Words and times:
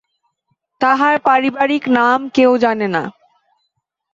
তাঁহার 0.81 1.15
পারিবারিক 1.19 1.83
নাম 1.89 2.19
কেউ 2.29 2.51
জানে 2.57 2.87
না। 2.87 3.03